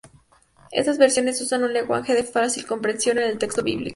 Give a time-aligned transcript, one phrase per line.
[0.71, 3.89] Estas versiones usan un lenguaje de fácil comprensión en el texto bíblico.